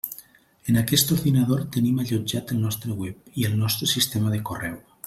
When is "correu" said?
4.53-4.85